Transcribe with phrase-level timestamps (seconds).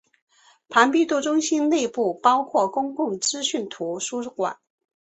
[0.67, 4.57] 庞毕度中心内部包括公共资讯图书馆。